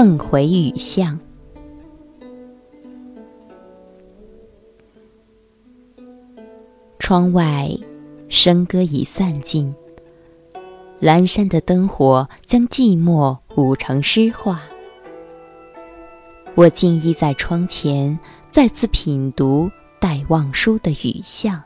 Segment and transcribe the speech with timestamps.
[0.00, 1.18] 梦回雨巷。
[7.00, 7.68] 窗外，
[8.28, 9.74] 笙歌已散尽。
[11.00, 14.62] 阑珊的灯火将寂寞舞成诗画。
[16.54, 18.16] 我静依在窗前，
[18.52, 21.60] 再次品读戴望舒的雨巷。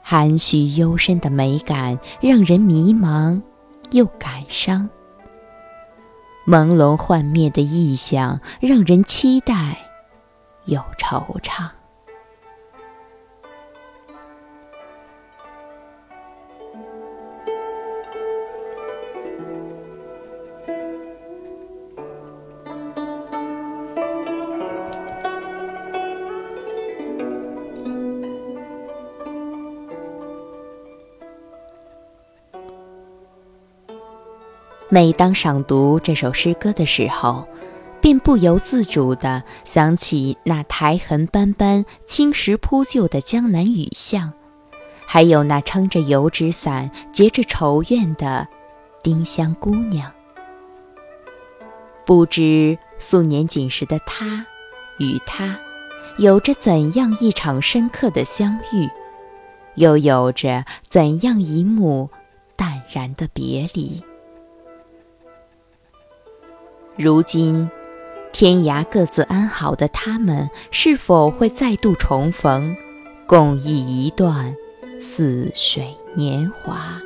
[0.00, 3.38] 含蓄幽深的美感，让人迷茫
[3.90, 4.88] 又感伤。
[6.46, 9.78] 朦胧幻灭的意象，让人期待
[10.66, 11.81] 又惆怅。
[34.94, 37.48] 每当赏读这首诗歌的时候，
[37.98, 44.30] 便不由自主地想起那苔痕斑斑、青石铺就的江南雨巷，
[45.06, 48.46] 还有那撑着油纸伞、结着愁怨的
[49.02, 50.12] 丁香姑娘。
[52.04, 54.44] 不知素年锦时的她
[54.98, 55.58] 与他，
[56.18, 58.86] 有着怎样一场深刻的相遇，
[59.76, 62.10] 又有着怎样一幕
[62.56, 64.02] 淡然的别离。
[66.96, 67.70] 如今，
[68.32, 72.76] 天涯各自安好的他们，是否会再度重逢，
[73.26, 74.54] 共忆一段
[75.00, 77.00] 似水年华？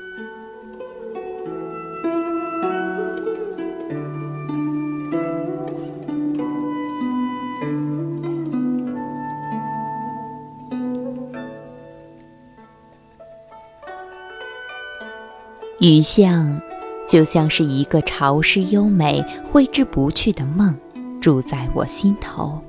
[15.78, 16.60] 雨巷。
[17.08, 20.74] 就像是一个潮湿优美、挥之不去的梦，
[21.20, 22.60] 住在我心头。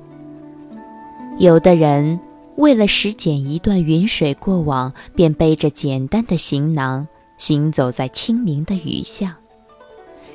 [1.38, 2.18] 有的人
[2.56, 7.06] 为了拾捡一段云水过往，便背着简单的行囊，
[7.36, 9.32] 行走在清明的雨巷，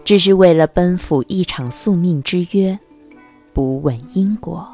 [0.04, 2.78] 只是为了奔赴一场宿命之约，
[3.54, 4.68] 不问因果。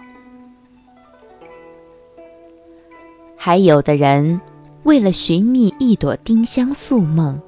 [3.36, 4.40] 还有的人
[4.84, 7.40] 为了寻觅一朵丁香宿梦。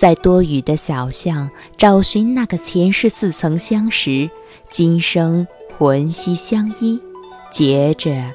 [0.00, 4.30] 在多雨的小巷找寻那个前世似曾相识、
[4.70, 5.46] 今生
[5.76, 6.98] 魂兮相依、
[7.50, 8.32] 结着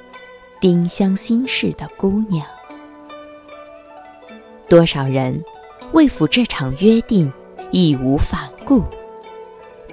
[0.62, 2.46] 丁香心事的姑娘。
[4.70, 5.44] 多少人
[5.94, 7.34] 为赴这场约定
[7.72, 8.84] 义无反顾，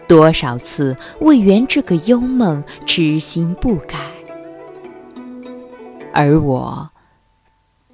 [0.06, 3.98] 多少次为圆这个幽梦痴心不改，
[6.12, 6.90] 而我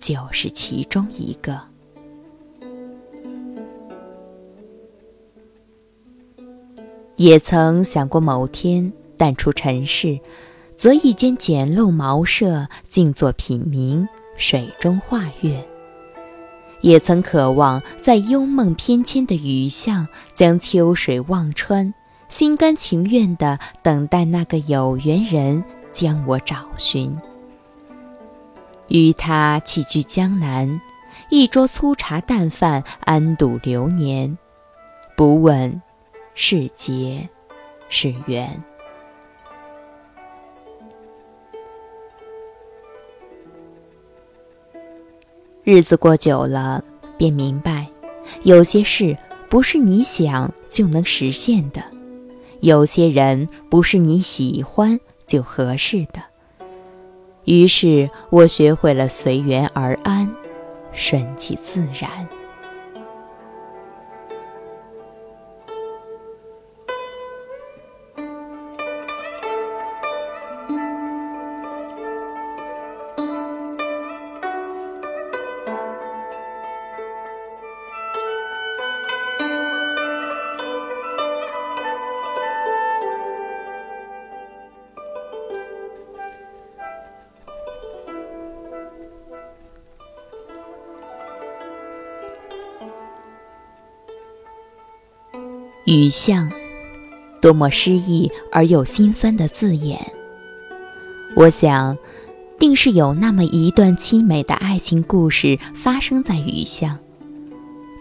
[0.01, 1.61] 就是其中一个。
[7.19, 10.21] 也曾想过某天淡出尘世，
[10.77, 14.07] 择一间简陋茅舍，静坐品茗，
[14.37, 15.61] 水中画月。
[16.81, 21.93] 也曾渴望在幽梦翩跹的雨巷，将秋水望穿，
[22.29, 27.13] 心甘情愿地等待那个有缘人将我找寻。
[28.87, 30.81] 与他齐聚江南，
[31.31, 34.39] 一桌粗茶淡饭，安度流年，
[35.17, 35.83] 不问。
[36.41, 37.29] 是劫，
[37.89, 38.63] 是缘。
[45.65, 46.85] 日子过久了，
[47.17, 47.89] 便明白，
[48.45, 51.83] 有些事不是你想就能实现的，
[52.61, 56.23] 有些人不是你喜欢就合适的。
[57.47, 60.33] 于是我学会了随缘而安，
[60.93, 62.29] 顺其自然。
[95.89, 96.53] 雨巷，
[97.41, 99.99] 多么诗意而又心酸的字眼。
[101.35, 101.97] 我想，
[102.59, 106.99] 定是有那么一段凄美的爱情故事发生在雨巷。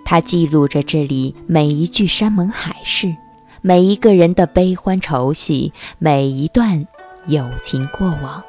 [0.04, 3.16] 它记录着这里每一句山盟海誓，
[3.62, 6.86] 每一个人的悲欢愁喜，每一段
[7.28, 8.44] 友情过往。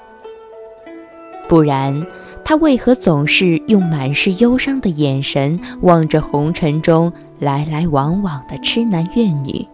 [1.48, 2.04] 不然，
[2.44, 7.12] 他为何总是用满是忧伤的眼神望着红尘中？
[7.38, 9.66] 来来往往的痴男怨女，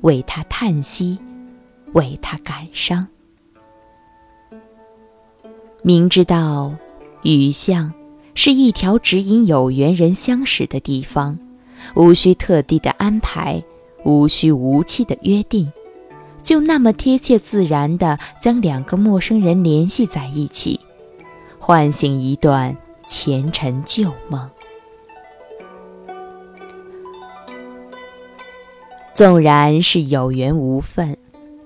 [0.00, 1.18] 为他叹息，
[1.92, 3.06] 为他感伤。
[5.82, 6.74] 明知道
[7.22, 7.92] 雨巷
[8.34, 11.38] 是一条指引有缘人相识的地方，
[11.94, 13.62] 无需特地的安排，
[14.04, 15.70] 无需无期的约定，
[16.42, 20.80] 就那么贴切自然的将两个陌生人联系在一起，
[21.58, 22.74] 唤醒一段
[23.06, 24.48] 前尘旧梦。
[29.20, 31.14] 纵然是有缘无分，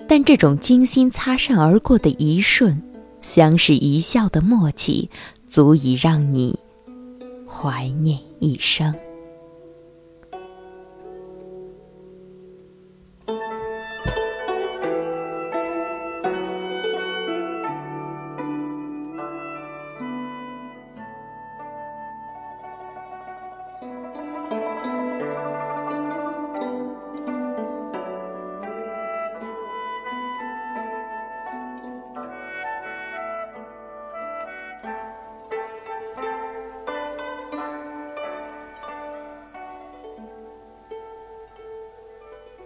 [0.09, 2.83] 但这种精心擦身而过的一瞬，
[3.23, 5.09] 相视一笑的默契，
[5.47, 6.59] 足以让你
[7.47, 8.93] 怀念一生。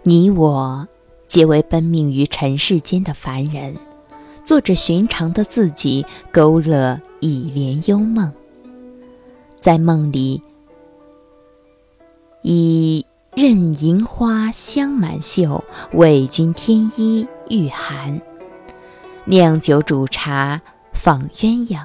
[0.03, 0.87] 你我，
[1.27, 3.75] 皆为奔命于尘世间的凡人，
[4.45, 8.31] 做着寻常的自己，勾勒一帘幽梦。
[9.55, 10.41] 在梦里，
[12.43, 13.05] 以
[13.35, 15.61] 任银花香满袖，
[15.91, 18.21] 为君添衣御寒。
[19.25, 20.61] 酿酒煮茶，
[20.93, 21.81] 访鸳鸯，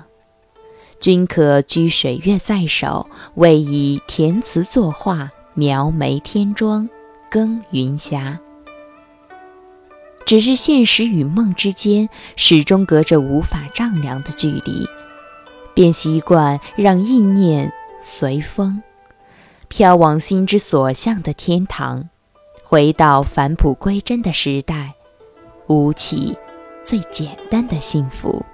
[1.01, 6.89] 君可居水月在手，为以填词作画，描眉添妆。
[7.35, 8.39] 更云霞，
[10.25, 14.89] 只是现实与梦之间始终隔着无法丈量的距离，
[15.75, 18.81] 便习惯让意念随风
[19.67, 22.09] 飘往心之所向的天堂，
[22.63, 24.95] 回到返璞归真的时代，
[25.67, 26.39] 舞起
[26.85, 28.47] 最简单的幸福。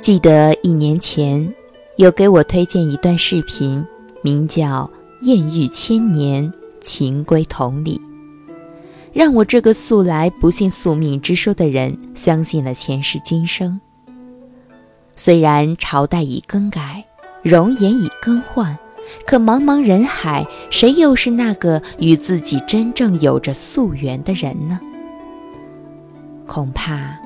[0.00, 1.52] 记得一年前，
[1.96, 3.84] 有给我推荐一段视频。
[4.22, 4.90] 名叫
[5.22, 8.00] “艳遇千年，情归同里”，
[9.12, 13.80] 让我这个素来不信宿命之说的人相信了前世今生。
[15.16, 17.04] 虽然朝代已更改，
[17.42, 18.78] 容颜已更换，
[19.26, 24.80] 可茫茫人海，谁又是那个与自己真正有着宿缘的人呢？
[26.46, 27.18] 恐怕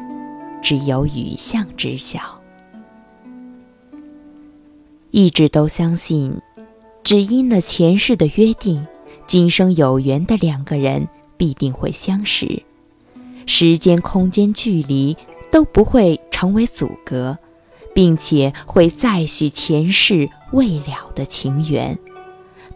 [0.63, 2.21] 只有雨巷知晓。
[5.11, 6.37] 一直都相信。
[7.05, 8.87] 只因了前世的约定，
[9.27, 11.07] 今生有缘的两个人
[11.37, 12.63] 必定会相识，
[13.47, 15.15] 时间、空间、距离
[15.53, 17.37] 都不会成为阻隔，
[17.95, 21.99] 并且会再续前世未了的情缘。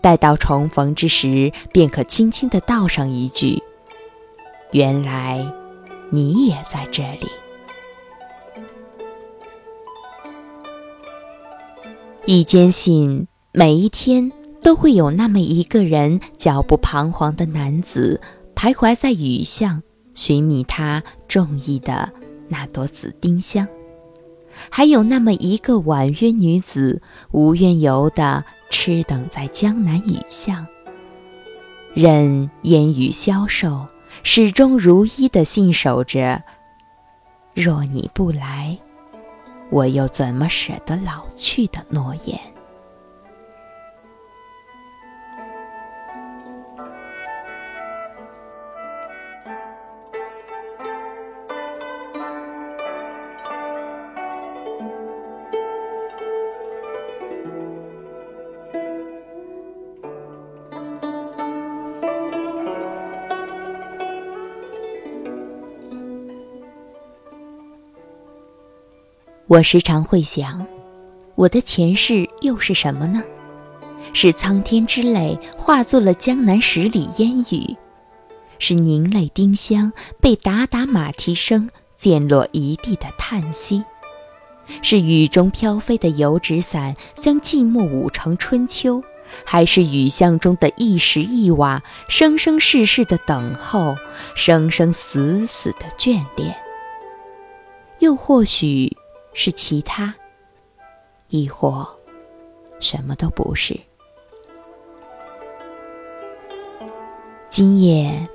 [0.02, 3.62] 待到重逢之时，便可轻轻地道上一句
[4.72, 5.42] ：“原来
[6.10, 7.26] 你也在这里。”
[12.26, 13.26] 一坚信。
[13.58, 14.30] 每一天
[14.62, 18.20] 都会有那么一个人，脚步彷徨的男子，
[18.54, 19.82] 徘徊在雨巷，
[20.14, 22.08] 寻觅他中意的
[22.46, 23.66] 那朵紫丁香；
[24.70, 27.02] 还有那么一个婉约女子，
[27.32, 30.64] 无缘由的痴等在江南雨巷，
[31.94, 33.84] 任烟雨消瘦，
[34.22, 36.40] 始终如一的信守着：
[37.54, 38.78] 若你不来，
[39.68, 42.38] 我又怎么舍得老去的诺言。
[69.48, 70.66] 我时常会想，
[71.34, 73.22] 我的前世又是什么呢？
[74.12, 77.74] 是苍天之泪化作了江南十里烟雨，
[78.58, 79.90] 是凝泪丁香
[80.20, 83.82] 被打打马蹄声溅落一地的叹息，
[84.82, 89.02] 是雨中飘飞的油纸伞将寂寞舞成春秋，
[89.46, 93.96] 还是雨巷中的一石一瓦生生世世的等候，
[94.34, 96.54] 生生死死的眷恋？
[98.00, 98.94] 又或许……
[99.40, 100.12] 是其他，
[101.28, 101.86] 亦或
[102.80, 103.78] 什么都不是。
[107.48, 108.28] 今夜，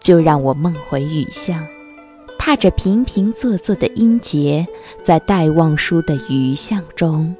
[0.00, 1.62] 就让我梦回雨巷，
[2.38, 4.66] 踏着平平仄仄的音节，
[5.04, 7.36] 在待望书的雨巷中，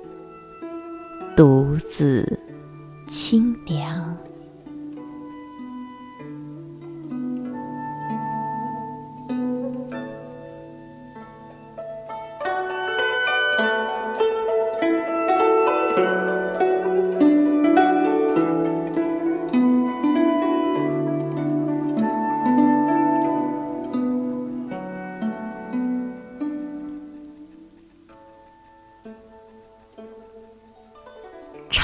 [1.34, 2.38] 独自
[3.08, 4.14] 清凉。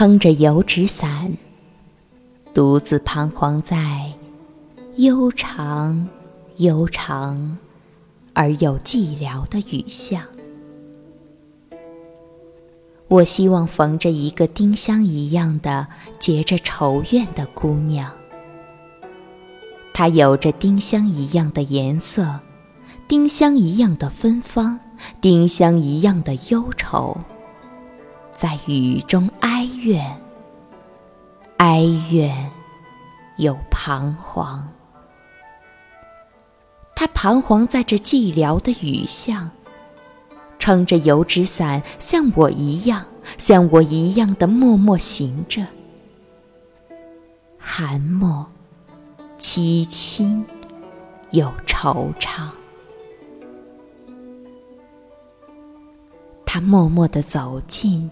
[0.01, 1.31] 撑着油纸伞，
[2.55, 4.11] 独自彷徨在
[4.97, 6.09] 悠长、
[6.57, 7.59] 悠长
[8.33, 10.23] 而又寂寥的雨巷。
[13.09, 15.87] 我希望逢着一个丁香一样的
[16.19, 18.11] 结着愁怨的姑娘，
[19.93, 22.41] 她有着丁香一样的颜色，
[23.07, 24.81] 丁香一样的芬芳，
[25.21, 27.15] 丁香一样的忧愁。
[28.41, 30.19] 在雨中哀怨，
[31.59, 32.51] 哀怨
[33.37, 34.67] 又彷徨。
[36.97, 39.51] 他彷徨在这寂寥的雨巷，
[40.59, 43.05] 撑着油纸伞，像我一样，
[43.37, 45.67] 像我一样的默默行着。
[47.59, 48.47] 寒默、
[49.39, 50.43] 凄清
[51.33, 52.49] 又惆怅。
[56.47, 58.11] 他默默地走近。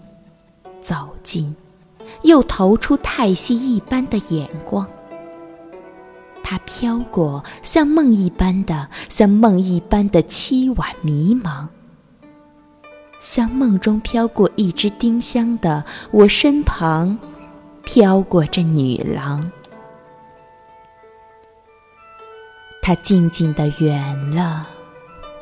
[0.89, 1.55] 走近，
[2.23, 4.87] 又投出太息一般的眼光。
[6.43, 11.67] 它飘过，像梦一般的，像梦一般的凄婉迷茫，
[13.19, 17.19] 像梦中飘过一只丁香的我身旁，
[17.83, 19.51] 飘过这女郎。
[22.81, 24.65] 它静静的远了，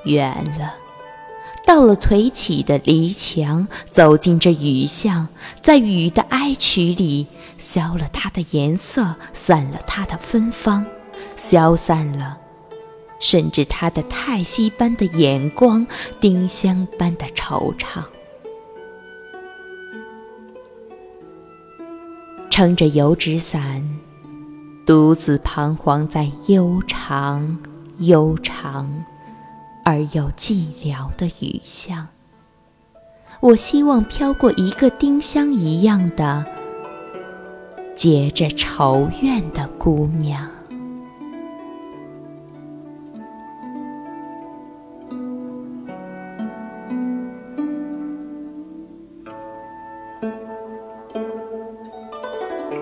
[0.03, 0.73] 远了。
[1.67, 5.27] 到了颓起的篱墙，走进这雨巷，
[5.61, 10.85] 在雨的哀曲里，消了它的颜色，散了它的芬芳，
[11.35, 12.37] 消散了，
[13.19, 15.85] 甚至它的叹息般的眼光，
[16.21, 18.01] 丁香般的惆怅。
[22.49, 23.83] 撑着油纸伞，
[24.85, 27.57] 独自彷徨在悠长、
[27.99, 28.89] 悠长。
[29.87, 32.09] 而又寂寥的雨巷，
[33.39, 36.43] 我希望飘过一个丁香一样的
[37.95, 40.56] 结着愁怨的姑娘。